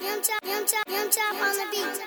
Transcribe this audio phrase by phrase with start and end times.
[0.00, 2.00] Chop, Chop, Chop on the beat.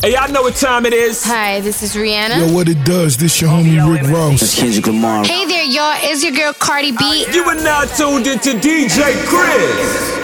[0.00, 1.24] Hey, y'all know what time it is.
[1.24, 2.38] Hi, this is Rihanna.
[2.38, 4.54] Yo, what it does, this your homie Rick Ross.
[4.56, 5.24] Kendrick Lamar.
[5.24, 5.96] Hey there, y'all.
[6.02, 7.26] It's your girl Cardi B.
[7.32, 10.20] You are now tuned into DJ Chris.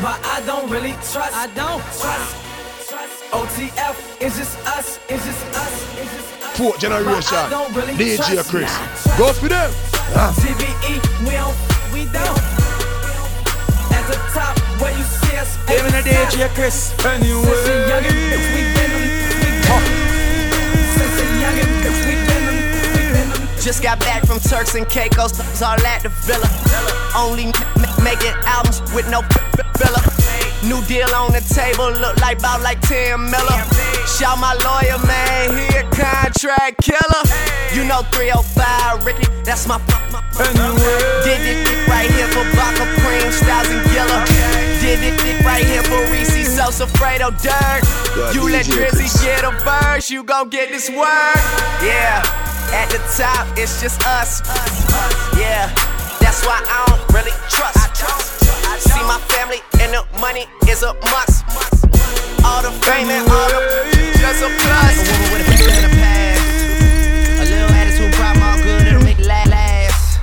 [0.00, 1.34] But I don't really trust.
[1.34, 2.36] I don't trust.
[3.32, 5.00] OTF, is this us?
[5.10, 5.98] Is this us?
[5.98, 6.56] Is this us?
[6.56, 7.32] Fourth generation.
[7.32, 8.50] But I don't really DJ trust.
[8.50, 9.18] Chris.
[9.18, 9.72] Go for them.
[10.14, 10.32] Ah.
[10.34, 11.56] CBE, we don't,
[11.92, 12.38] we don't.
[13.94, 16.92] At the top, where you see us, Even a DJ Chris.
[16.98, 19.10] Since a youngin', we been them, we
[19.42, 19.84] been them.
[20.96, 23.48] Since a youngin', we been them, we been them.
[23.60, 26.48] Just got back from Turks and Caicos, was all at the villa.
[27.16, 29.22] Only m- making albums with no
[29.78, 30.02] filler.
[30.64, 33.62] New deal on the table, look like about like 10 Miller.
[34.16, 37.22] Shout my lawyer, man, he a contract killer.
[37.74, 39.78] You know 305, Ricky, that's my.
[41.22, 44.24] Did it right here for Baca Cream, Styles and Gilla.
[44.80, 48.34] Did it right here for Reese, Sosa, Fredo, Durk.
[48.34, 51.38] You let Drizzy get a verse, you gon' get this word.
[51.82, 52.22] Yeah,
[52.72, 54.40] at the top, it's just us.
[55.38, 55.72] Yeah,
[56.18, 57.76] that's why I don't really trust.
[58.80, 61.77] See my family and the money is a must.
[62.48, 63.60] All the fame and all the
[64.18, 64.96] just a plus.
[64.98, 66.44] A woman with a picture in the past.
[67.38, 70.20] A little attitude problem, all good, it'll make it last.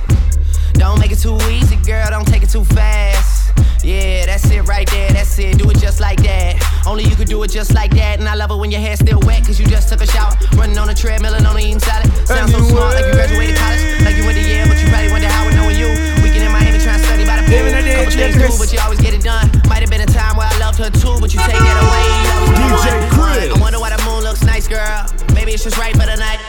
[0.74, 3.52] Don't make it too easy, girl, don't take it too fast.
[3.82, 6.58] Yeah, that's it right there, that's it, do it just like that.
[6.86, 8.18] Only you could do it just like that.
[8.18, 10.34] And I love it when your hair's still wet, cause you just took a shower.
[10.58, 12.10] Running on a treadmill and only eating salad.
[12.26, 13.82] Sounds so smart, like you graduated college.
[14.02, 15.88] Like you went to Yale, but you probably went to Howard knowing you.
[16.22, 17.62] Weekend in Miami trying to study by the pool.
[17.62, 19.55] Living a day, Couple things new, but you always get it done.
[19.68, 22.04] Might have been a time where I loved her too, but you take that away.
[22.22, 23.10] You always be DJ one.
[23.12, 23.52] Chris.
[23.52, 25.06] I wonder why the moon looks nice, girl.
[25.34, 26.40] Maybe it's just right for the night.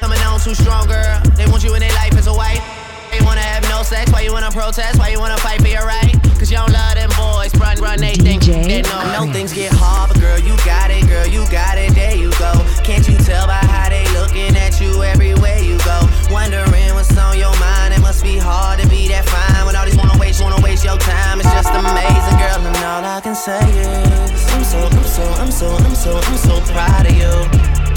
[0.00, 1.20] Coming on too strong, girl.
[1.36, 2.62] They want you in their life as a wife.
[3.10, 4.12] They wanna have no sex.
[4.12, 4.98] Why you wanna protest?
[4.98, 6.12] Why you wanna fight for your right?
[6.38, 7.54] Cause you don't love them boys.
[7.56, 8.90] Run, run, they think they know.
[8.92, 11.94] I know things get hard, but girl, you got it, girl, you got it.
[11.94, 12.52] There you go.
[12.84, 16.04] Can't you tell by how they looking at you everywhere you go?
[16.30, 17.94] Wondering what's on your mind.
[17.94, 20.84] It must be hard to be that fine when all these wanna waste, wanna waste
[20.84, 21.40] your time.
[21.40, 22.25] It's just amazing,
[22.62, 22.66] girl.
[22.66, 26.36] And all I can say is, I'm so, I'm so, I'm so, I'm so, I'm
[26.36, 27.32] so proud of you.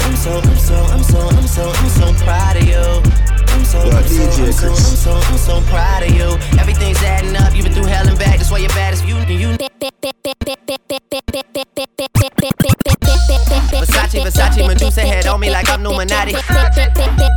[0.00, 2.76] I'm so, I'm so, I'm so, I'm so, I'm so proud of you.
[2.76, 6.36] I'm so, I'm so, I'm so, I'm so, I'm so proud of you.
[6.58, 7.54] Everything's adding up.
[7.54, 8.38] You've been through hell and back.
[8.38, 9.04] That's why you're baddest.
[9.06, 9.56] You, you.
[13.80, 16.32] Versace, Versace, Medusa head on me like I'm Illuminati.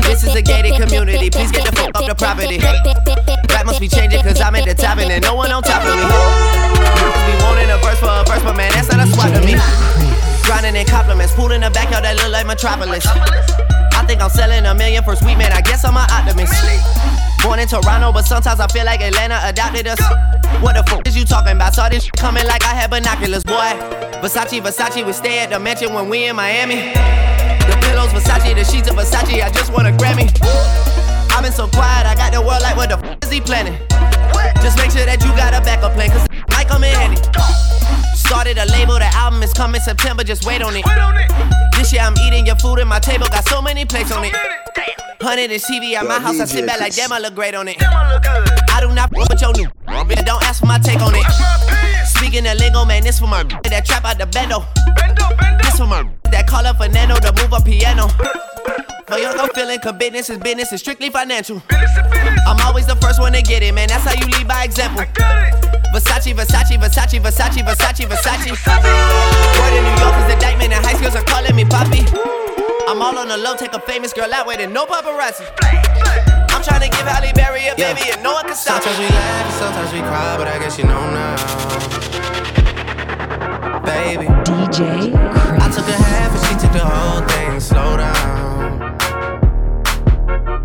[0.04, 1.30] This is a gated community.
[1.30, 2.60] Please get the fuck up the property.
[3.54, 5.84] Rap must be changing cause I'm at the top and there's no one on top
[5.84, 6.63] of me.
[9.46, 9.56] Me.
[10.44, 13.06] Grinding in compliments, pool in the backyard that look like Metropolis.
[13.08, 15.52] I think I'm selling a million for sweet man.
[15.54, 16.54] I guess I'm an optimist.
[17.44, 20.00] Born in Toronto, but sometimes I feel like Atlanta adopted us.
[20.62, 21.74] What the fuck is you talking about?
[21.74, 23.72] Saw this coming like I had binoculars, boy.
[24.24, 26.94] Versace, Versace, we stay at the mansion when we in Miami.
[27.68, 29.44] The pillows, Versace, the sheets of Versace.
[29.44, 30.32] I just want a Grammy.
[31.32, 33.76] I've been so quiet, I got the world like, what the f is he planning?
[34.62, 37.73] Just make sure that you got a backup plan, cause might come in handy.
[38.34, 40.84] Started a label, the album is coming September, just wait on it.
[41.78, 44.34] This year I'm eating your food at my table, got so many plates on it.
[45.22, 47.68] Hundred inch TV at my house, I sit back like damn, I look great on
[47.68, 47.78] it.
[47.80, 51.24] I do not f with your new, bitch, don't ask for my take on it.
[52.08, 54.66] Speaking of lingo, man, this for my that trap out the bendo.
[55.62, 58.08] This for my that call up Fernando to move a piano.
[59.06, 61.62] For young, I'm feeling, cause business is business, it's strictly financial.
[61.70, 65.06] I'm always the first one to get it, man, that's how you lead by example.
[65.94, 68.50] Versace, Versace, Versace, Versace, Versace, Versace.
[68.66, 72.02] Word in New York is indictment, and high schools are calling me Poppy.
[72.88, 75.46] I'm all on the low, take a famous girl out with it, no paparazzi.
[76.50, 79.06] I'm trying to give Halle Berry a baby, and no one can stop Sometimes me.
[79.06, 81.36] we laugh sometimes we cry, but I guess you know now.
[83.86, 85.62] Baby, DJ Chris.
[85.62, 87.60] I took a half and she took the whole thing.
[87.60, 88.80] Slow down.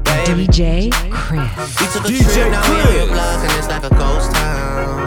[0.05, 1.41] Baby, DJ Chris.
[1.81, 3.13] we took a DJ trip, now we on your Chris.
[3.13, 4.98] block and it's like a ghost town.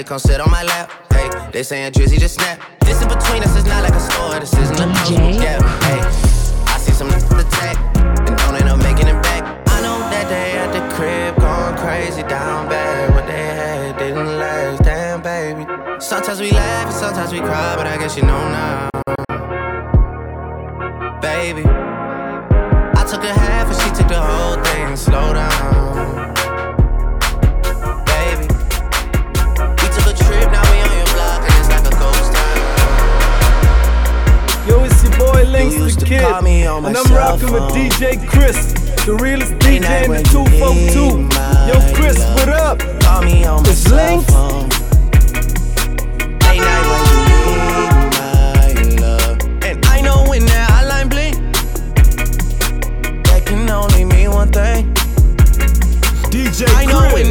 [0.00, 0.90] Shawty come sit on my lap.
[1.12, 2.60] Hey, they saying Drizzy just snap.
[2.80, 4.40] This in between us, it's not like a store.
[4.40, 4.80] This isn't DJ.
[4.80, 5.42] a post.
[5.42, 6.00] Yeah, hey,
[6.66, 7.76] I see some attack
[8.26, 9.42] and don't end up making it back.
[9.68, 13.14] I know that they at the crib going crazy down bad.
[13.14, 15.66] What they had didn't last, damn baby.
[16.00, 18.90] Sometimes we laugh and sometimes we cry, but I guess you know now,
[21.20, 21.64] baby.
[21.66, 24.96] I took a half and she took the whole thing.
[24.96, 25.09] So
[37.30, 38.72] Rockin' with DJ Chris,
[39.06, 41.30] the realest DJ in the 242.
[41.70, 42.34] Yo, Chris, love.
[42.34, 42.80] what up?
[43.00, 44.00] Call me on it's my
[56.30, 57.30] DJ I know when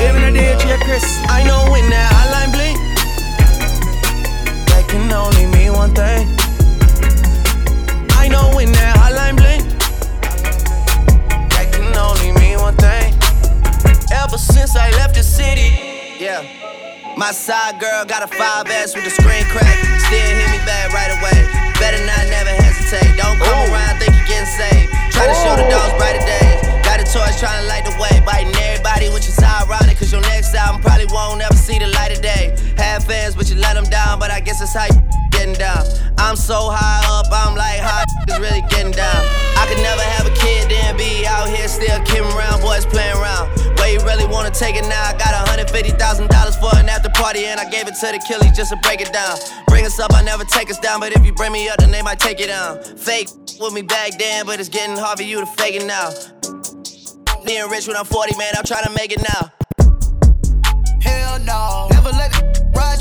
[0.00, 0.60] Living a love.
[0.60, 1.04] DJ Chris.
[1.28, 2.78] I know when that hotline blink,
[4.72, 6.24] that can only mean one thing.
[8.16, 9.62] I know when that hotline blink,
[11.52, 13.12] that can only mean one thing.
[14.12, 15.76] Ever since I left the city,
[16.18, 16.42] yeah.
[17.16, 19.76] My side girl got a 5S with a screen crack.
[20.08, 21.36] Still hit me back right away.
[21.76, 23.16] Better not never hesitate.
[23.20, 24.88] Don't come around, think you're getting saved.
[25.12, 26.64] Try to show the dogs brighter days.
[26.80, 28.24] Got a torch trying to light the way.
[28.24, 28.52] Biting
[29.00, 29.98] everybody, which is ironic.
[29.98, 32.56] Cause your next album probably won't ever see the light of day.
[32.76, 34.18] Have fans, but you let them down.
[34.18, 35.00] But I guess that's how you
[35.30, 35.84] getting down.
[36.18, 39.22] I'm so high up, I'm like, how is really getting down?
[39.56, 43.16] I could never have a kid, then be out here still kidding around, boys playing
[43.16, 43.48] around.
[43.78, 45.02] Where you really wanna take it now?
[45.04, 48.70] I got $150,000 for an after party, and I gave it to the killies just
[48.70, 49.38] to break it down.
[49.68, 51.90] Bring us up, I never take us down, but if you bring me up, then
[51.90, 52.82] they might take it down.
[52.82, 53.28] Fake
[53.60, 56.59] with me back then, but it's getting hard for you to fake it now.
[57.50, 59.50] Being rich when I'm 40, man, I'm trying to make it now.
[61.02, 61.88] Hell no.
[61.90, 63.00] Never let it ride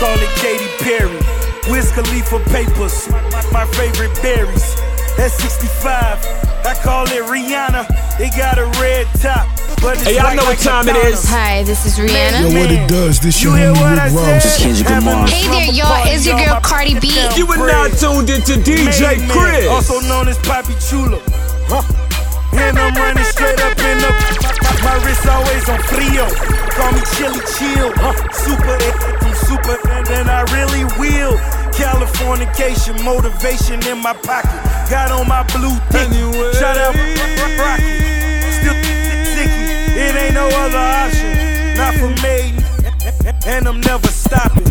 [0.00, 1.20] call it Katy Perry.
[1.70, 3.08] Wiz Khalifa Papers.
[3.52, 4.74] My favorite berries.
[5.16, 6.18] That's 65.
[6.64, 7.86] I call it Rihanna.
[8.18, 9.46] They got a red top.
[9.80, 11.08] But Hey, y'all white know what time it Madonna.
[11.08, 11.24] is.
[11.28, 12.40] Hi, this is Rihanna.
[12.44, 12.60] Yo, Rihanna.
[12.60, 14.34] what it does, this You your hear homie what I Rick said?
[14.44, 14.58] Ross.
[14.60, 15.24] Kendrick Having Lamar.
[15.24, 15.88] a Hey there, slumber y'all.
[15.88, 17.06] party It's your girl, my Cardi B.
[17.36, 17.72] You are bread.
[17.72, 19.68] now tuned into DJ Made Man, Chris.
[19.68, 21.16] Also known as Poppy Chula.
[21.68, 21.80] Huh.
[22.60, 24.10] And I'm running straight up in the.
[24.60, 26.26] My, my wrist always on frio.
[26.76, 27.88] Call me chilly chill.
[27.96, 28.12] Huh.
[28.36, 28.76] Super,
[29.50, 29.74] Super,
[30.14, 31.34] and I really will.
[31.74, 34.62] Californication, motivation in my pocket.
[34.88, 36.06] Got on my blue dick.
[36.54, 36.94] Shout out
[37.58, 37.98] Rocky.
[38.54, 38.78] Still
[39.26, 39.66] sticky.
[39.98, 41.34] It ain't no other option.
[41.74, 42.54] Not for me.
[43.44, 44.70] And I'm never stopping.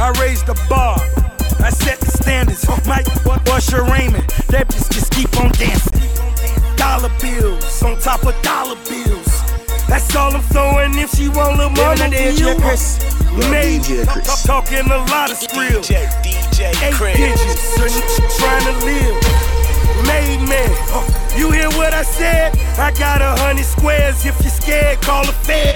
[0.00, 0.96] I raised the bar.
[1.62, 2.66] I set the standards.
[2.86, 3.06] Mike
[3.52, 4.24] Usher Raymond.
[4.48, 6.00] That bitch just keep on dancing.
[6.78, 9.45] Dollar bills on top of dollar bills.
[9.88, 12.56] That's all I'm throwing if she want a little mama view.
[13.50, 15.82] Made talk- talking a lot of skrill.
[15.90, 18.02] Eight digits, so you
[18.38, 19.16] trying to live.
[20.06, 20.70] Made man,
[21.38, 22.56] you hear what I said?
[22.78, 24.24] I got a hundred squares.
[24.24, 25.74] If you're scared, call a fed.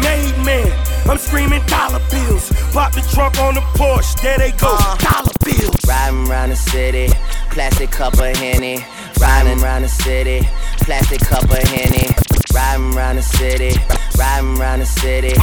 [0.00, 0.70] Made man,
[1.08, 2.50] I'm screaming dollar bills.
[2.72, 4.96] Pop the trunk on the Porsche, there they go, uh.
[4.96, 5.76] dollar bills.
[5.86, 7.08] Riding around the city,
[7.50, 8.84] plastic cup of Henny.
[9.20, 10.46] Riding around the city,
[10.90, 12.08] plastic cup of Henny.
[12.52, 13.78] Riding around the city,
[14.18, 15.34] riding around the city.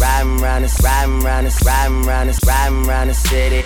[0.00, 3.62] Riding around the, riding around the, riding around the, riding around the city.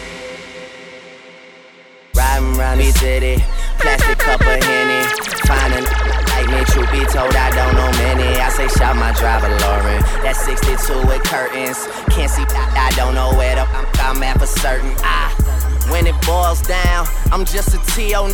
[2.14, 3.42] Riding around the city,
[3.78, 5.00] plastic cup of Henny.
[5.48, 5.84] Finding
[6.28, 8.38] like me, truth be told, I don't know many.
[8.38, 10.02] I say, shout my driver, Lauren.
[10.20, 11.88] That's 62 with curtains.
[12.12, 14.92] Can't see, I, I don't know where the I'm, I'm at for certain.
[14.98, 15.49] I,
[15.88, 18.32] when it boils down, I'm just a T.O.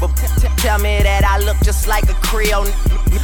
[0.00, 0.16] But
[0.58, 2.66] tell me that I look just like a Creole.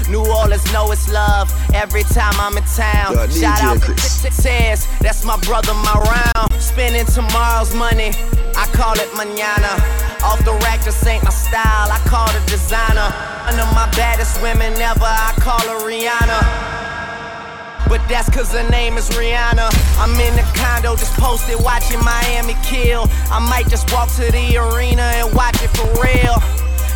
[0.09, 3.15] New Orleans know it's love every time I'm in town.
[3.15, 6.53] Yo, Shout out to Says, that's my brother, my round.
[6.63, 8.13] Spending tomorrow's money,
[8.57, 9.75] I call it manana.
[10.23, 13.11] Off the rack, just ain't my style, I call it designer.
[13.51, 16.80] One of my baddest women ever, I call her Rihanna.
[17.91, 19.67] But that's cause her name is Rihanna.
[19.99, 23.11] I'm in the condo, just posted watching Miami kill.
[23.29, 26.39] I might just walk to the arena and watch it for real.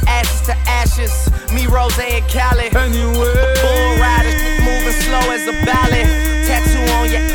[0.06, 1.10] Ashes to ashes,
[1.52, 2.70] me, Rose, and Cali.
[2.70, 6.06] Anyway, bull riders moving slow as a ballet.
[6.46, 7.26] Tattoo on your,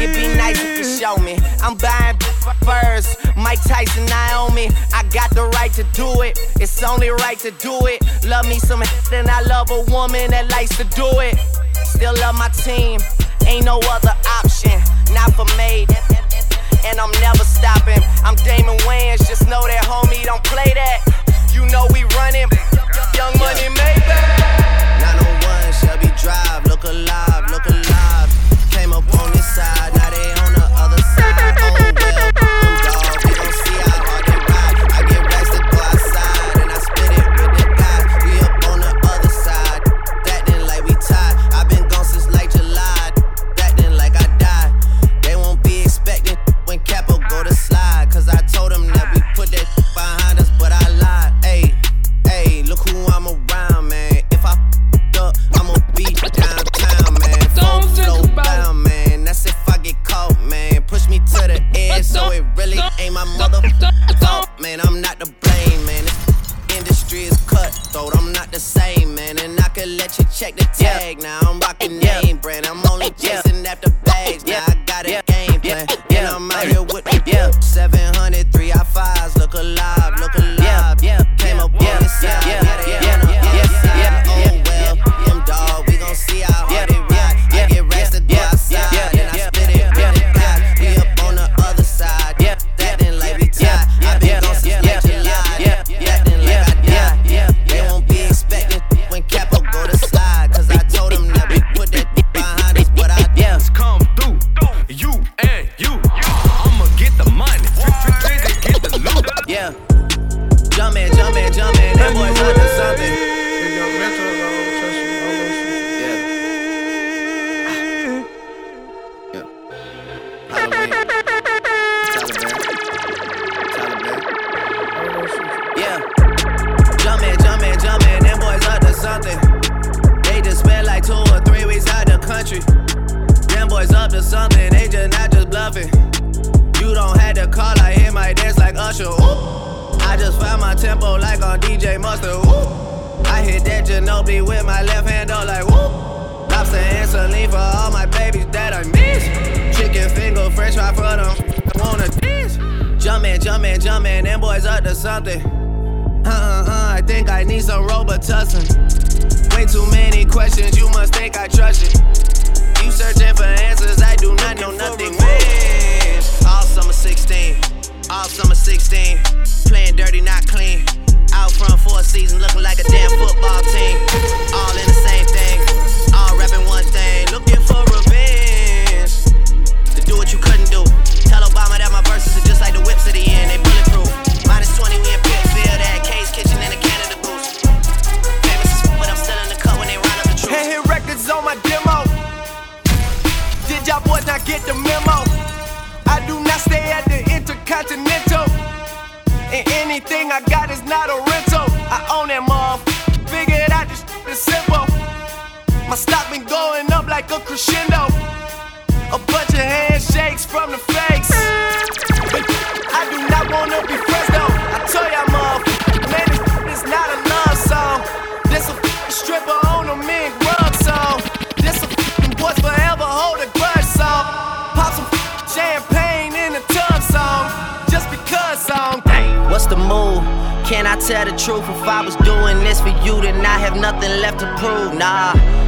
[0.00, 1.36] it'd be nice if you show me.
[1.60, 2.16] I'm buying
[2.64, 4.70] furs, Mike Tyson, Naomi.
[4.94, 6.38] I got the right to do it.
[6.58, 8.00] It's only right to do it.
[8.24, 11.36] Love me some, then I love a woman that likes to do it.
[11.96, 13.00] Still love my team,
[13.46, 14.76] ain't no other option.
[15.16, 15.88] Not for made,
[16.84, 18.04] and I'm never stopping.
[18.22, 21.00] I'm Damon Wayans, just know that homie don't play that.
[21.56, 22.52] You know we running,
[23.16, 25.08] young money made Maybach.
[25.40, 28.28] 901 Shelby Drive, look alive, look alive.
[28.76, 30.45] Came up on this side, now they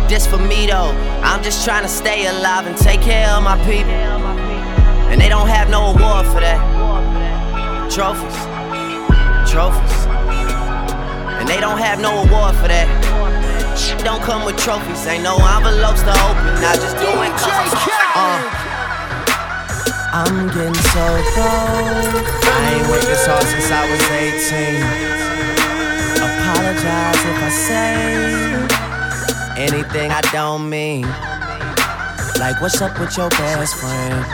[0.08, 3.58] This for me though, I'm just trying to stay alive and take care of my
[3.68, 3.92] people.
[5.12, 6.56] And they don't have no award for that.
[7.92, 8.32] Trophies,
[9.52, 9.96] trophies.
[11.36, 12.88] And they don't have no award for that.
[13.76, 16.56] Shit don't come with trophies, ain't no envelopes to open.
[16.56, 17.68] I just do it cause
[18.16, 18.40] uh.
[20.16, 21.04] I'm getting so
[21.36, 22.24] cold.
[22.48, 24.80] I ain't worked this hard since I was 18.
[26.16, 28.48] Apologize if I say
[29.58, 31.02] anything I don't mean.
[32.38, 34.24] Like, what's up with your best friend?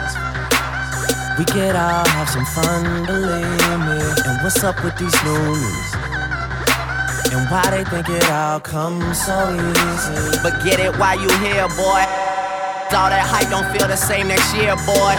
[1.39, 3.99] We could all have some fun, believe me.
[4.29, 5.91] And what's up with these loonies?
[7.33, 10.39] And why they think it all comes so easy?
[10.43, 12.05] But get it while you here, boy.
[12.95, 15.15] All that hype don't feel the same next year, boy.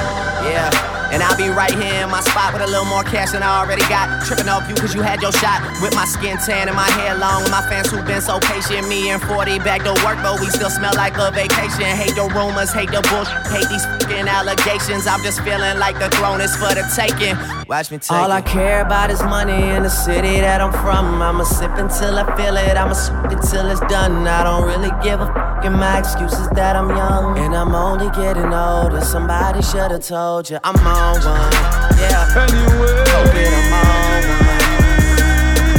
[0.47, 0.94] Yeah.
[1.21, 3.83] I'll be right here in my spot with a little more cash than I already
[3.87, 4.25] got.
[4.25, 5.61] Tripping off you cause you had your shot.
[5.81, 7.43] With my skin tan and my hair long.
[7.43, 8.87] With my fans who've been so patient.
[8.87, 11.85] Me and 40 back to work, but we still smell like a vacation.
[11.95, 15.07] Hate the rumors, hate the bullshit, hate these fucking allegations.
[15.07, 17.35] I'm just feeling like the throne is for the taking.
[17.67, 21.21] Watch me take All I care about is money in the city that I'm from.
[21.21, 24.27] I'ma sip until I feel it, I'ma sip until it's done.
[24.27, 27.37] I don't really give a and my excuse is that I'm young.
[27.39, 29.01] And I'm only getting older.
[29.01, 31.51] Somebody should've told you I'm on one.
[31.97, 32.45] Yeah.
[32.45, 32.93] Anyway.
[33.33, 34.61] That I'm on one.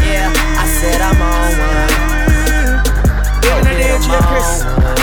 [0.02, 0.26] Yeah,
[0.58, 1.86] I said I'm on one.
[3.42, 4.98] That I'm on one.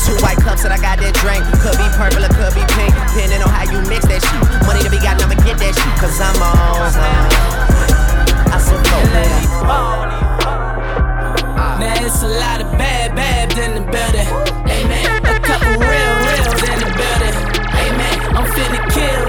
[0.00, 1.44] Two white cups that I got that drink.
[1.60, 2.96] Could be purple or could be pink.
[3.12, 4.40] Depending on how you mix that shit.
[4.64, 5.94] Money to be got, I'ma get that shit.
[6.00, 6.96] Cause I'm on one.
[8.46, 10.25] I said, that I'm on
[11.78, 14.28] Now it's a lot of bad babs in the building.
[14.64, 15.04] Amen.
[15.24, 17.36] A couple real reals in the building.
[17.84, 18.16] Amen.
[18.36, 19.22] I'm finna kill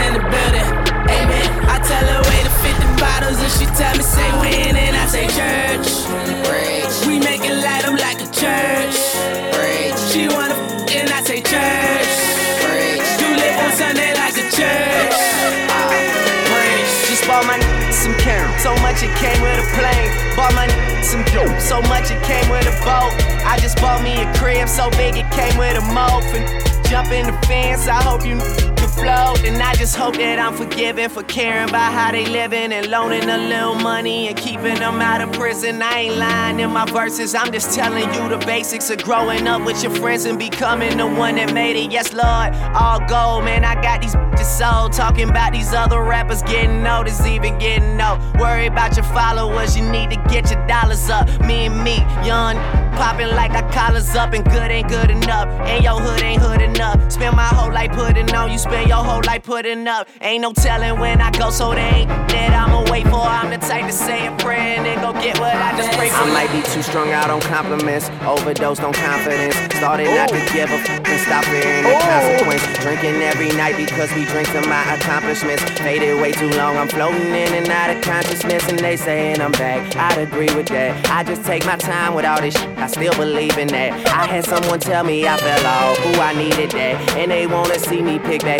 [0.00, 0.68] in the building.
[1.12, 1.48] Amen.
[1.68, 5.06] I tell her wait to 50 bottles and she tell me say when and I
[5.06, 5.88] say church.
[7.06, 8.96] We make it light up like a church.
[10.10, 10.59] She wanna
[18.62, 20.36] So much it came with a plane.
[20.36, 21.58] Bought my n- some dope.
[21.60, 23.12] So much it came with a boat.
[23.44, 26.22] I just bought me a crib so big it came with a moat.
[26.90, 27.88] Jump in the fence.
[27.88, 28.36] I hope you
[28.88, 29.44] float.
[29.44, 33.28] And I just hope that I'm forgiven for caring about how they living and loaning
[33.28, 35.82] a little money and keeping them out of prison.
[35.82, 37.34] I ain't lying in my verses.
[37.34, 41.06] I'm just telling you the basics of growing up with your friends and becoming the
[41.06, 41.90] one that made it.
[41.90, 43.64] Yes, Lord, all gold, man.
[43.64, 44.92] I got these bitches sold.
[44.92, 48.18] Talking about these other rappers getting noticed, even getting no.
[48.38, 51.28] Worry about your followers, you need to get your dollars up.
[51.44, 52.56] Me and me, young,
[52.96, 55.48] popping like our collars up, and good ain't good enough.
[55.66, 57.10] And your hood ain't hood enough.
[57.12, 60.08] Spend my whole life putting on, you spend your whole life putting up.
[60.20, 63.18] Ain't no telling when I go, so they ain't that I'ma wait for.
[63.20, 66.08] I'm the type to say a prayer and then go get what I just pray
[66.08, 66.22] for.
[66.22, 69.56] I might be too strung out on compliments, overdosed on confidence.
[69.74, 72.62] Started not to give a fuck and stop fearing the consequence.
[72.78, 75.62] Drinking every night because we drink to my accomplishments.
[75.80, 79.52] Faded way too long, I'm floating in and out of consciousness, and they saying I'm
[79.52, 79.96] back.
[79.96, 80.94] I'd agree with that.
[81.10, 82.78] I just take my time with all this shit.
[82.78, 83.92] I still believe in that.
[84.06, 87.78] I had someone tell me I fell off, who I needed that, and they wanna
[87.78, 88.59] see me pick back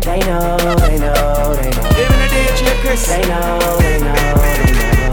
[0.00, 1.82] They know, they know, they know.
[1.92, 3.06] Living the DJ Chris.
[3.06, 4.14] They know, they know,
[4.56, 5.12] they know.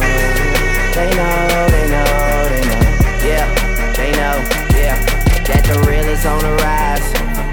[0.96, 2.08] They know, they know,
[2.48, 2.88] they know.
[3.28, 3.48] Yeah,
[3.94, 4.36] they know,
[4.80, 4.96] yeah.
[5.44, 7.04] That the real is on the rise.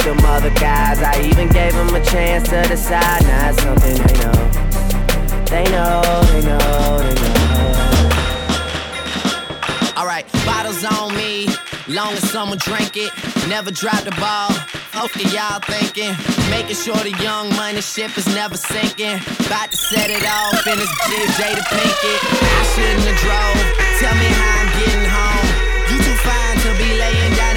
[0.05, 3.23] Them other guys, I even gave them a chance to decide.
[3.25, 4.33] Now it's something they know.
[5.47, 7.35] They know, they know, they know.
[9.99, 11.49] Alright, bottles on me.
[11.88, 13.12] Long as someone drink it.
[13.49, 14.51] Never drop the ball.
[14.95, 16.15] Okay, y'all thinking.
[16.51, 19.19] Making sure the young money ship is never sinking.
[19.43, 20.93] About to set it off in this
[21.35, 22.21] J to pink it.
[22.23, 23.59] I shouldn't have drove.
[23.99, 25.47] Tell me how I'm getting home.
[25.91, 27.54] You too fine to be laying down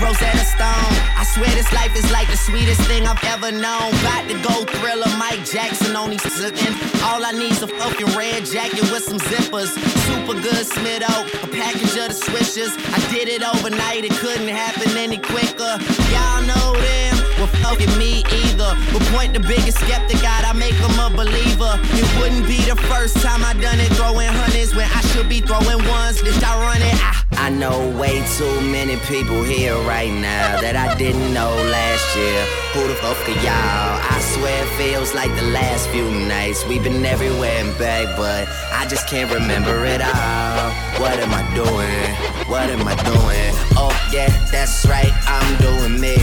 [0.00, 0.94] Rosetta Stone.
[1.18, 3.90] I swear this life is like the sweetest thing I've ever known.
[4.00, 6.74] About to go thriller, Mike Jackson on these zipping.
[7.02, 9.74] All I need's a fucking red jacket with some zippers.
[10.06, 11.10] Super good Smitto,
[11.42, 12.72] a package of the swishers.
[12.94, 15.74] I did it overnight, it couldn't happen any quicker.
[16.14, 17.14] Y'all know them.
[17.38, 18.70] Well, fucking me either.
[18.92, 21.74] But point the biggest skeptic out, I make him a believer.
[21.98, 25.40] It wouldn't be the first time I done it, throwing hundreds when I should be
[25.40, 26.22] throwing ones.
[26.22, 26.94] Did I run it?
[27.02, 32.04] I, I know way too many people here right now that I didn't know last
[32.18, 32.42] year.
[32.74, 33.94] Who the fuck are y'all?
[34.02, 36.66] I swear it feels like the last few nights.
[36.66, 40.68] We've been everywhere and back, but I just can't remember it all.
[40.98, 42.10] What am I doing?
[42.50, 43.50] What am I doing?
[43.78, 46.18] Oh, yeah, that's right, I'm doing me.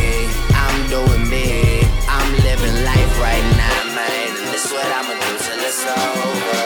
[0.52, 1.80] I'm doing me.
[2.12, 4.30] I'm living life right now, man.
[4.36, 6.65] And this is what I'ma do till it's over.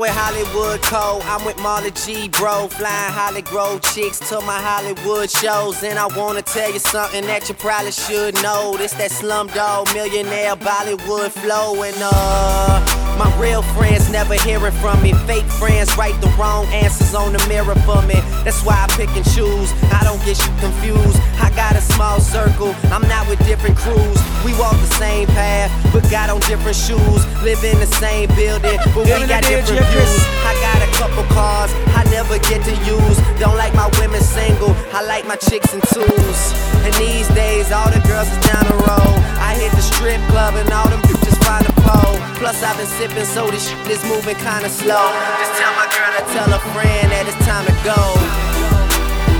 [0.00, 1.22] With Hollywood code.
[1.26, 2.68] I'm with Marla G, bro.
[2.68, 5.82] Flying Hollywood chicks to my Hollywood shows.
[5.82, 8.74] And I wanna tell you something that you probably should know.
[8.78, 11.82] This that slumdog millionaire Bollywood flow.
[11.82, 15.12] And uh, my real friends never hearing from me.
[15.28, 18.16] Fake friends write the wrong answers on the mirror for me.
[18.44, 19.68] That's why I pick and choose.
[19.92, 21.20] I don't get you confused.
[21.36, 22.74] I got a small circle.
[22.88, 24.16] I'm not with different crews.
[24.42, 27.20] We walk the same path, but got on different shoes.
[27.44, 30.16] Live in the same building, but we got different views.
[30.48, 33.16] I got couple cars I never get to use.
[33.40, 34.76] Don't like my women single.
[34.92, 36.40] I like my chicks in twos.
[36.84, 39.16] And these days, all the girls is down the road.
[39.40, 42.20] I hit the strip club and all them bitches find a pole.
[42.36, 45.08] Plus, I've been sipping, so this shit is moving kinda slow.
[45.40, 48.00] Just tell my girl to tell a friend that it's time to go.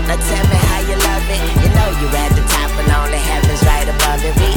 [0.09, 1.41] Now tell me how you love it.
[1.61, 4.33] You know you're at the top and only heaven's right above it.
[4.41, 4.51] We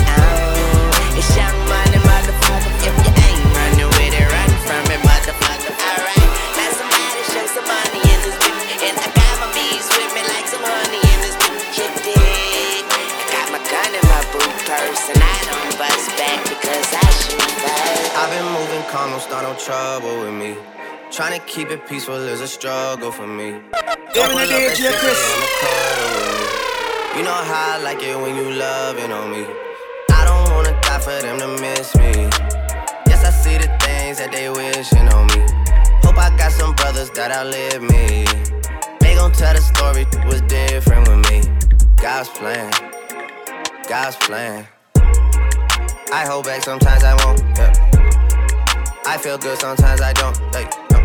[19.53, 20.55] no trouble with me.
[21.11, 23.49] Trying to keep it peaceful is a struggle for me.
[23.49, 25.19] It, up DJ Chris.
[25.19, 27.17] there in the cuddle with me.
[27.17, 29.45] You know how I like it when you loving on me.
[30.09, 32.11] I don't wanna die for them to miss me.
[33.07, 35.41] Yes, I see the things that they wishing on me.
[36.03, 38.25] Hope I got some brothers that outlive me.
[39.01, 41.41] They gon' tell the story was different with me.
[41.97, 42.71] God's plan,
[43.87, 44.67] God's plan.
[46.11, 47.39] I hold back sometimes I won't.
[47.57, 47.82] Yeah.
[49.05, 50.37] I feel good sometimes I don't.
[50.55, 50.99] Hey, no.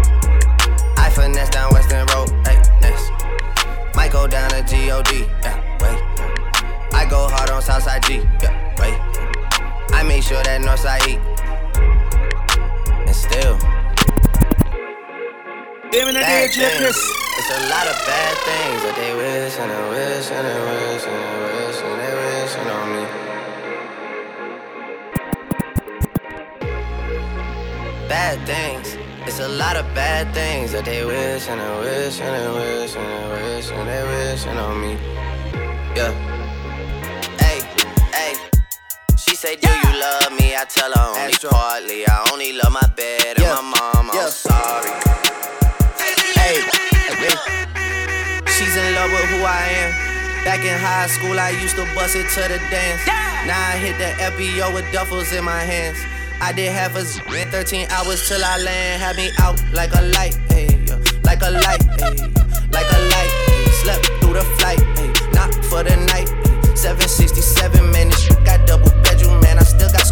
[0.96, 2.30] I finesse down Weston Road.
[2.46, 3.10] Hey, next.
[3.96, 5.26] Might go down to G-O-D.
[5.42, 5.98] Yeah, wait.
[6.94, 8.22] I go hard on Southside G.
[8.40, 8.94] Yeah, wait.
[9.92, 11.18] I make sure that Northside eat.
[13.06, 13.58] And still.
[15.90, 16.96] Damn it, bad DJ things.
[17.38, 21.04] It's a lot of bad things that they wish and they wish and they wish
[21.04, 21.37] and they wish
[28.08, 28.96] Bad things.
[29.26, 32.48] It's a lot of bad things that they wish and they wish and they
[32.80, 34.92] wish and they wish and they wishing on me.
[35.92, 36.16] Yeah.
[37.36, 37.60] Hey,
[38.16, 38.32] hey.
[39.18, 40.56] She say, Do you love me?
[40.56, 42.08] I tell her only partly.
[42.08, 44.10] I only love my bed and my mom.
[44.10, 44.88] I'm sorry.
[46.00, 46.64] Hey, hey.
[48.56, 50.44] She's in love with who I am.
[50.48, 53.04] Back in high school, I used to bust it to the dance.
[53.44, 56.00] Now I hit the FBO with duffels in my hands.
[56.40, 57.20] I did half a z-
[57.50, 59.02] 13 hours till I land.
[59.02, 60.98] Had me out like a light, yeah.
[61.24, 62.10] like a light, yeah.
[62.70, 63.32] like a light.
[63.46, 63.64] Hey.
[63.82, 65.10] Slept through the flight, hey.
[65.32, 66.28] not for the night.
[66.28, 66.76] Hey.
[66.76, 69.58] 767 man, this got double bedroom, man.
[69.58, 70.06] I still got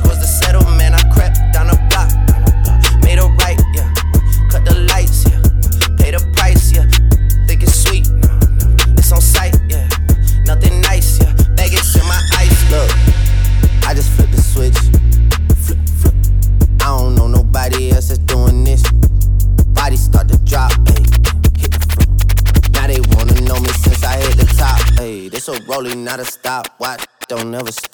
[26.17, 26.81] not a stop.
[26.81, 27.86] Watch, don't never stop.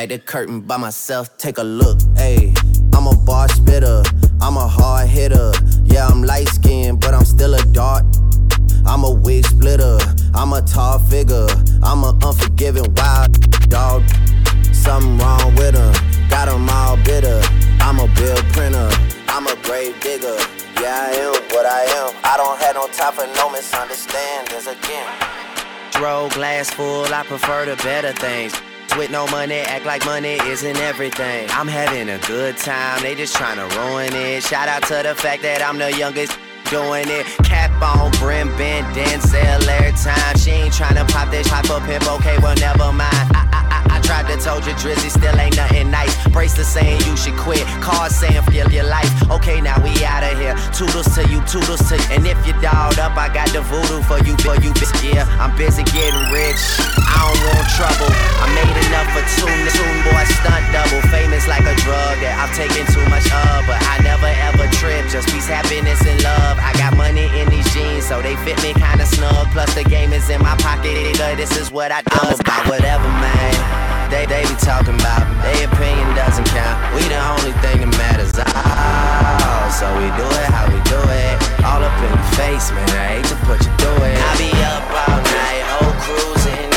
[0.00, 1.98] Back the curtain by myself, take a look.
[2.16, 2.54] Ay.
[2.94, 4.02] I'm a bar spitter,
[4.40, 5.52] I'm a hard hitter.
[5.84, 8.04] Yeah, I'm light skinned, but I'm still a dart.
[8.86, 9.98] I'm a wig splitter,
[10.34, 11.46] I'm a tall figure.
[11.82, 13.32] I'm a unforgiving wild
[13.68, 14.02] dog.
[14.72, 15.92] Something wrong with him,
[16.28, 17.40] got him all bitter.
[17.80, 18.90] I'm a bill printer,
[19.28, 20.38] I'm a grave digger.
[20.80, 22.10] Yeah, I am what I am.
[22.24, 25.08] I don't have no time for no misunderstandings again.
[25.92, 28.54] Dro glass full, I prefer the better things.
[28.96, 31.48] With no money, act like money isn't everything.
[31.50, 34.42] I'm having a good time, they just tryna ruin it.
[34.42, 36.38] Shout out to the fact that I'm the youngest
[36.70, 37.24] doing it.
[37.44, 40.36] Cap on, brim bend, Denzel every time.
[40.38, 43.30] She ain't tryna pop this hyper pimp, okay, well, never mind.
[43.34, 43.49] I
[44.10, 46.10] tried to told you Drizzy still ain't nothing nice.
[46.34, 47.62] Bracelet saying you should quit.
[47.78, 49.06] Cars saying feel your life.
[49.30, 50.58] Okay, now we out of here.
[50.74, 52.08] Toodles to you, toodles to you.
[52.10, 54.90] And if you dolled up, I got the voodoo for you, for you, bitch.
[55.06, 56.58] Yeah, I'm busy getting rich.
[57.06, 58.10] I don't want trouble.
[58.10, 59.46] I made enough for two,
[59.78, 61.02] two boy stunt double.
[61.14, 65.06] Famous like a drug that I'm taking too much of, but I never ever trip.
[65.06, 66.58] Just peace, happiness, and love.
[66.58, 69.46] I got money in these jeans, so they fit me kinda snug.
[69.54, 71.14] Plus the game is in my pocket.
[71.38, 72.18] This is what I do.
[72.26, 73.59] I'm about whatever, man.
[74.10, 75.22] They they be talking about.
[75.46, 76.76] Their opinion doesn't count.
[76.98, 78.34] We the only thing that matters.
[78.34, 81.38] Oh, so we do it how we do it.
[81.62, 82.90] All up in your face, man.
[82.90, 84.18] I hate to put you through it.
[84.18, 86.68] I be up all night, whole cruising,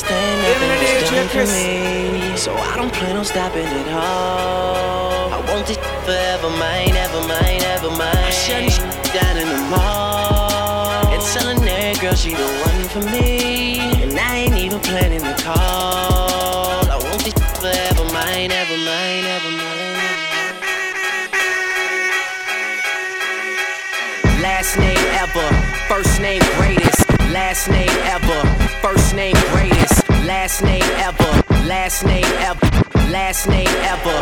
[0.00, 2.36] Understand nothing was done for me.
[2.36, 5.28] So I don't plan on stopping at all.
[5.28, 8.16] I want this forever mine, ever mine, ever mine.
[8.16, 11.06] I'm shutting shit down in the mall.
[11.12, 13.80] And telling that girl she the one for me.
[14.00, 16.88] And I ain't even planning the call.
[16.88, 18.79] I want this forever mine, ever mine,
[30.50, 32.66] Last name ever, last name ever,
[33.12, 34.18] last name ever.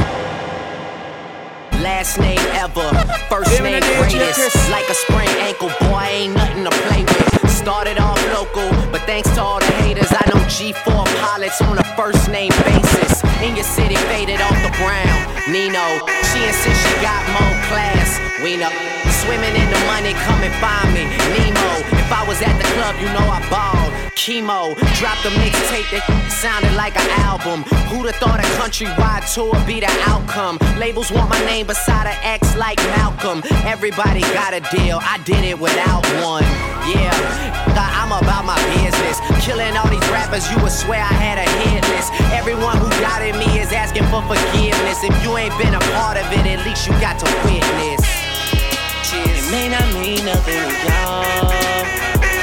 [1.80, 2.84] Last name ever,
[3.30, 4.70] first name greatest.
[4.70, 7.50] Like a sprained ankle, boy, ain't nothing to play with.
[7.50, 11.84] Started off local, but thanks to all the haters, I know G4 pilots on a
[11.96, 13.24] first name basis.
[13.40, 15.48] In your city, faded off the ground.
[15.50, 18.20] Nino, she insists she got more class.
[18.44, 19.07] We know.
[19.24, 21.04] Swimming in the money, come and find me.
[21.34, 23.92] Nemo, if I was at the club, you know I balled.
[24.14, 27.62] Chemo, dropped a mixtape that sounded like an album.
[27.88, 30.58] Who'd have thought a countrywide tour be the outcome?
[30.78, 33.42] Labels want my name beside an X like Malcolm.
[33.64, 36.44] Everybody got a deal, I did it without one.
[36.90, 37.14] Yeah,
[37.74, 39.20] I'm about my business.
[39.44, 42.12] Killing all these rappers, you would swear I had a hit list.
[42.34, 45.04] Everyone who doubted me is asking for forgiveness.
[45.04, 48.17] If you ain't been a part of it, at least you got to witness.
[49.10, 51.24] It may not mean nothing to y'all.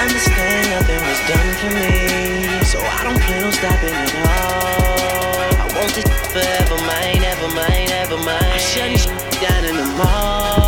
[0.01, 2.65] Understand nothing was done for me.
[2.65, 5.61] So I don't plan on stopping at all.
[5.61, 8.41] I want this forever mine, ever mine, ever mine.
[8.41, 8.97] I'm shutting
[9.41, 10.64] down in the mall.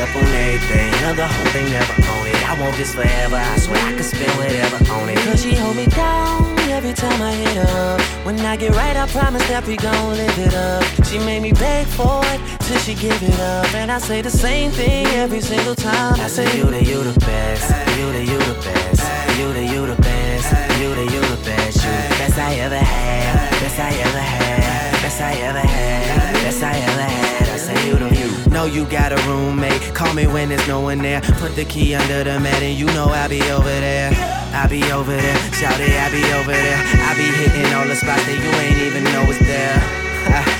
[0.00, 2.40] Up on everything, other whole thing never own it.
[2.48, 3.36] I want this forever.
[3.36, 5.18] I swear I could spend whatever on it.
[5.18, 7.98] Cause she hold me down every time I hit her.
[8.24, 10.84] When I get right, I promise that we gon' live it up.
[11.04, 13.74] She made me beg for it till she give it up.
[13.74, 16.18] And I say the same thing every single time.
[16.18, 19.02] I say you the you the best, you the you the best,
[19.38, 20.48] you the you the best,
[20.80, 24.92] you the you the best, you the best I ever had, best I ever had,
[25.02, 27.48] best I ever had, best I ever had.
[27.48, 28.19] I say you the.
[28.50, 31.20] Know you got a roommate, call me when there's no one there.
[31.20, 34.10] Put the key under the mat and you know I'll be over there.
[34.52, 36.76] I'll be over there, shout it, I'll be over there.
[37.06, 40.56] I'll be hitting all the spots that you ain't even know is there.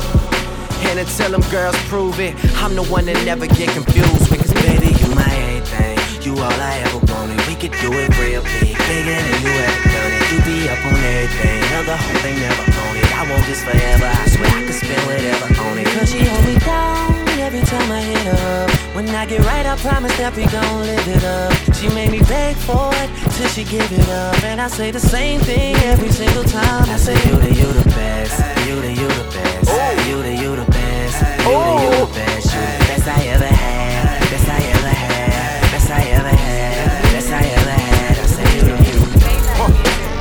[0.89, 4.29] And until them girls prove it, I'm the one that never get confused.
[4.29, 5.97] Because baby, you my everything.
[6.25, 7.37] You all I ever wanted.
[7.47, 10.23] We could do it real big, bigger than you ever done it.
[10.31, 13.09] You be up on everything, other whole thing never own it.
[13.17, 14.05] I want this forever.
[14.05, 15.87] I swear I could spend whatever on it.
[15.97, 18.69] Cause she hold me down every time I hit up.
[18.95, 21.53] When I get right, I promise that we gon' live it up.
[21.75, 24.43] She made me beg for it till she give it up.
[24.43, 26.87] And I say the same thing every single time.
[26.89, 30.07] I say you the you the best, you the you the best, oh.
[30.07, 32.05] you the you the best, you the you oh.
[32.05, 36.35] the best, you the best I ever had, best I ever had, best I ever
[36.45, 38.13] had, best I ever had.
[38.21, 38.99] I say you the you.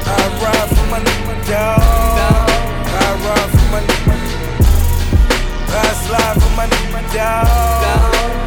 [0.08, 1.00] I ride for my
[1.44, 1.84] dog.
[2.96, 3.80] I ride for my
[5.72, 8.44] I slide for my for my I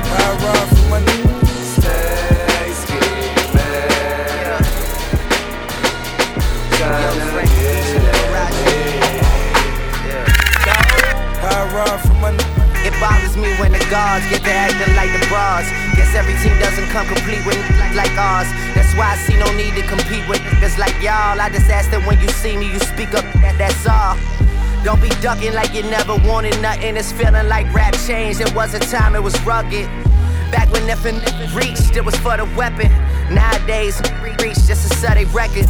[11.97, 12.31] for my
[12.85, 15.65] It bothers me when the gods get to acting like the bras.
[15.95, 18.47] Guess every team doesn't come complete with like, like ours.
[18.75, 21.39] That's why I see no need to compete with niggas like y'all.
[21.39, 24.17] I just ask that when you see me, you speak up, that, that's all.
[24.83, 26.97] Don't be ducking like you never wanted nothing.
[26.97, 28.41] It's feeling like rap changed.
[28.41, 29.87] It was a time it was rugged.
[30.51, 31.15] Back when nothing
[31.55, 32.91] reached, it was for the weapon.
[33.33, 34.01] Nowadays,
[34.41, 35.67] reach just to set a record.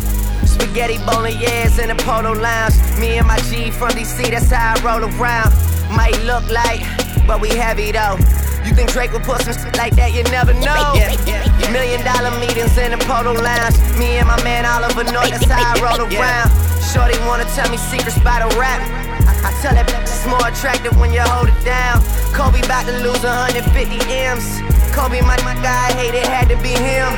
[0.50, 2.74] Spaghetti bolognese in a polo lounge.
[3.00, 5.54] Me and my G from DC, that's how I roll around.
[5.96, 6.82] Might look like,
[7.28, 8.18] but we heavy though.
[8.66, 10.14] You think Drake would put some shit like that?
[10.14, 10.94] You never know.
[10.96, 13.78] yeah yeah Million dollar meetings in a polo lounge.
[14.00, 16.50] Me and my man Oliver North, that's how I roll around.
[16.82, 19.03] Shorty wanna tell me secrets about the rap.
[19.28, 22.02] I, I tell that it's more attractive when you hold it down.
[22.34, 23.62] Kobe about to lose 150
[24.10, 24.62] M's.
[24.96, 27.12] Kobe, my, my guy, hate it had to be him.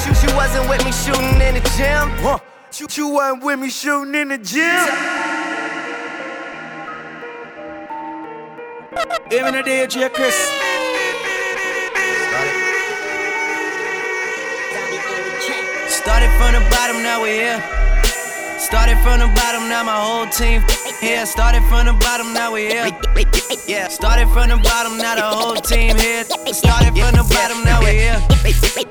[0.00, 2.08] She, she wasn't with me shooting in the gym.
[2.24, 2.38] Huh.
[2.96, 4.88] You wasn't with me shooting in the gym.
[9.32, 10.36] Even a DJ Chris.
[15.88, 18.58] Started from the bottom, now we're here.
[18.58, 20.62] Started from the bottom, now my whole team
[21.00, 21.26] here.
[21.26, 22.90] Started from the bottom, now we here.
[23.66, 23.88] Yeah.
[23.88, 26.24] Started from the bottom, now the whole team here.
[26.52, 28.20] Started from the bottom, now we here.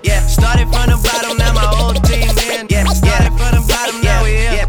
[0.03, 0.25] Yeah.
[0.27, 2.65] Started from the bottom, now my whole team here.
[2.69, 2.85] Yeah.
[2.93, 4.65] Started from the bottom, now we here.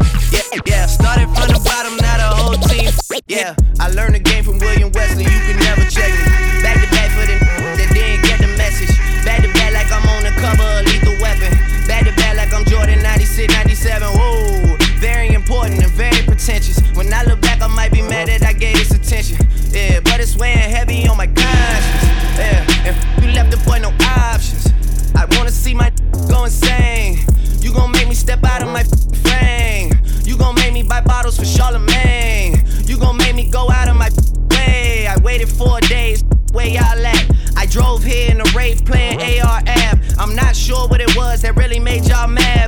[0.65, 0.85] Yeah.
[0.85, 2.91] Started from the bottom, now the whole team.
[3.27, 3.55] Yeah.
[3.79, 5.23] I learned the game from William Wesley.
[5.23, 5.48] You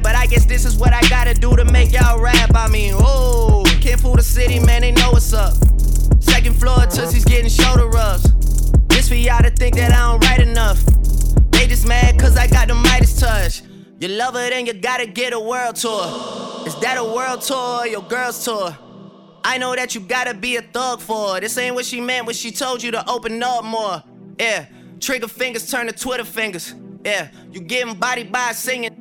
[0.03, 2.51] but I guess this is what I gotta do to make y'all rap.
[2.55, 5.53] I mean, oh, can't fool the city, man, they know what's up.
[6.19, 8.23] Second floor, Tootsie's getting shoulder rubs.
[8.87, 10.83] This for y'all to think that I don't write enough.
[11.51, 13.63] They just mad cause I got the Midas touch.
[13.99, 16.05] You love her, then you gotta get a world tour.
[16.65, 18.77] Is that a world tour or your girl's tour?
[19.43, 21.39] I know that you gotta be a thug for her.
[21.39, 24.03] This ain't what she meant when she told you to open up more.
[24.39, 24.65] Yeah,
[24.99, 26.75] trigger fingers turn to Twitter fingers.
[27.03, 29.00] Yeah, you getting body by singing.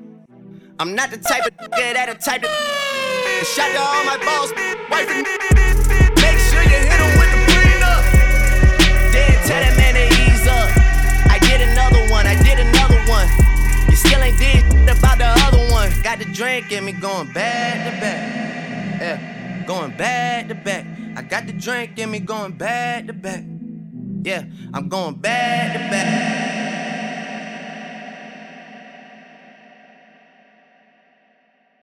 [0.81, 2.49] I'm not the type of nigga that a type of.
[3.45, 4.49] Shot to all my balls,
[4.89, 5.29] wife and
[6.17, 8.01] Make sure you hit him with the prenup.
[9.13, 10.73] Then tell that man to ease up.
[11.29, 13.29] I did another one, I did another one.
[13.93, 15.93] You still ain't did about the other one.
[16.01, 19.01] Got the drink in me going back to back.
[19.05, 20.87] Yeah, going back to back.
[21.15, 23.45] I got the drink in me going back to back.
[24.25, 26.40] Yeah, I'm going back to back.